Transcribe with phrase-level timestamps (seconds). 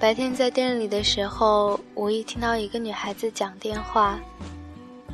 [0.00, 4.16] 白天在店里的时候，无意听到一个女孩子讲电话，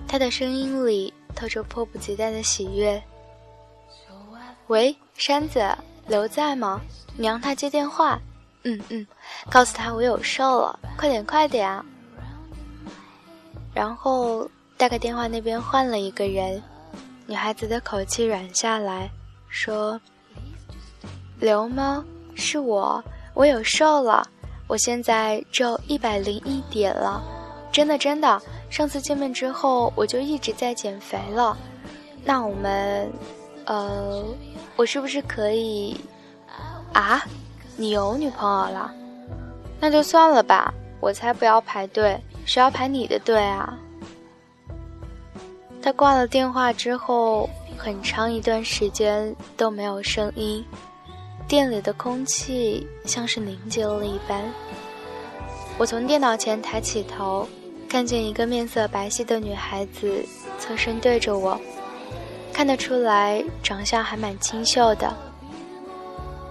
[0.07, 3.03] 她的声音里透着迫不及待的喜悦。
[4.67, 5.67] 喂，山子，
[6.07, 6.83] 刘在吗？
[7.17, 8.21] 你让他接电话。
[8.65, 9.07] 嗯嗯，
[9.51, 11.85] 告诉他我有事了，快点快点啊！
[13.75, 16.63] 然后大概电话那边换了一个人，
[17.27, 19.11] 女孩子的口气软下来，
[19.49, 19.99] 说
[21.41, 22.05] ：“刘吗？
[22.35, 24.27] 是我，我有瘦了。”
[24.67, 27.23] 我现在只有一百零一点了，
[27.71, 28.41] 真的真的。
[28.71, 31.57] 上次见面之后，我就一直在减肥了。
[32.25, 33.13] 那我们，
[33.67, 34.25] 呃，
[34.77, 35.97] 我是不是可以？
[36.93, 37.23] 啊，
[37.77, 38.93] 你有女朋友了？
[39.79, 43.79] 那就算了吧，我才不要排队，谁要排你的队啊？
[45.83, 50.65] 他挂了电话之后，很长一段时间都没有声音。
[51.47, 54.43] 店里的空气像是凝结了一般。
[55.77, 57.47] 我从电脑前抬起头，
[57.89, 60.25] 看见一个面色白皙的女孩子
[60.59, 61.61] 侧身对着我，
[62.53, 65.13] 看得出来长相还蛮清秀的。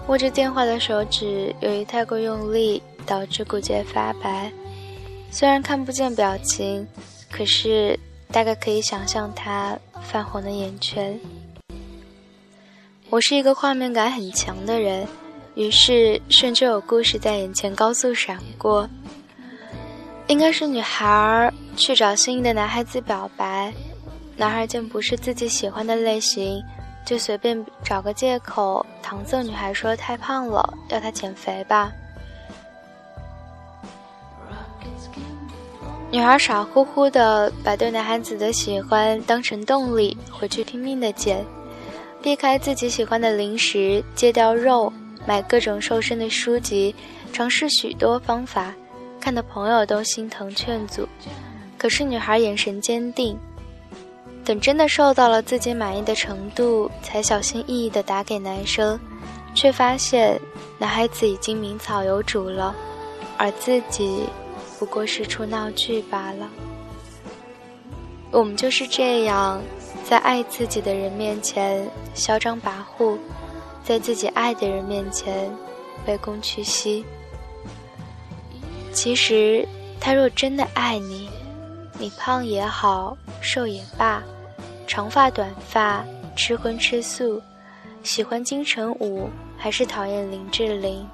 [0.08, 4.52] 握着电话的手指由于太过用力，导致骨节发白。
[5.32, 6.86] 虽然看不见表情，
[7.32, 7.98] 可是
[8.30, 11.18] 大概可以想象她泛红的眼圈。
[13.14, 15.08] 我是一个画面感很强的人，
[15.54, 18.90] 于是甚至有故事在眼前高速闪过。
[20.26, 23.72] 应该是女孩去找心仪的男孩子表白，
[24.36, 26.60] 男孩见不是自己喜欢的类型，
[27.06, 31.92] 就随便找个借口搪塞女孩说太胖了，要她减肥吧。
[36.10, 41.46] 女孩傻乎乎的把对男孩子的喜欢当成动力，回去拼命的减。
[42.24, 44.92] 避开自己喜欢的零食，戒掉肉，
[45.28, 46.96] 买各种瘦身的书籍，
[47.34, 48.74] 尝试许多方法，
[49.20, 51.06] 看得朋友都心疼劝阻。
[51.78, 53.38] 可是女孩眼神坚定，
[54.46, 58.98] 等真的瘦到了自己满意的程度，才小心翼翼地打给男生，
[59.54, 60.40] 却发现
[60.80, 62.74] 男孩子已经名草有主了，
[63.38, 64.24] 而自己
[64.80, 66.50] 不过是出闹剧罢了。
[68.32, 69.62] 我们就是这样。
[70.04, 73.18] 在爱自己的人面前嚣张跋扈，
[73.84, 75.50] 在自己爱的人面前
[76.06, 77.04] 卑躬屈膝。
[78.92, 79.68] 其实，
[80.00, 81.30] 他若真的爱你，
[81.98, 84.22] 你胖也好，瘦也罢，
[84.86, 87.42] 长发短发，吃荤吃素，
[88.04, 91.08] 喜欢金城武还是讨厌林志玲，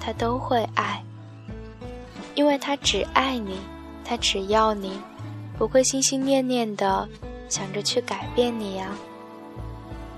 [0.00, 1.02] 他都会爱，
[2.34, 3.58] 因为他只爱你，
[4.04, 5.00] 他只要你，
[5.56, 7.08] 不会心心念念的。
[7.54, 8.98] 想着去改变你呀。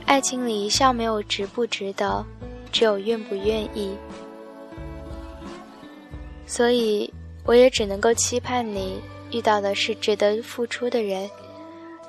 [0.06, 2.24] 爱情里一向没有值不值得，
[2.72, 3.94] 只有愿不愿意。
[6.46, 7.12] 所以，
[7.44, 9.02] 我也只能够期盼你
[9.32, 11.28] 遇到的是值得付出的人。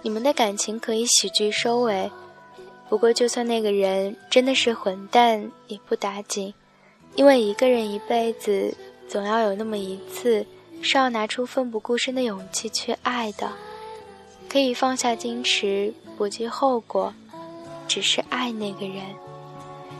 [0.01, 2.09] 你们的感情可以喜剧收尾，
[2.87, 6.53] 不过就算那个人真的是混蛋，也不打紧，
[7.15, 8.73] 因为一个人一辈子，
[9.09, 10.45] 总要有那么一次，
[10.81, 13.51] 是要拿出奋不顾身的勇气去爱的。
[14.49, 17.13] 可以放下矜持，不计后果，
[17.87, 19.03] 只是爱那个人。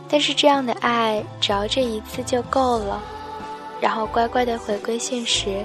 [0.08, 3.02] 但是这样的爱，只要这一次就够了，
[3.80, 5.64] 然后乖乖的回归现实，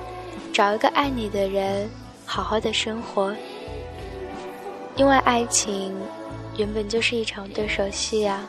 [0.52, 1.90] 找一个爱你的人，
[2.26, 3.34] 好好的生活。
[4.96, 5.96] 因为爱情，
[6.58, 8.48] 原本就是一场对手戏啊。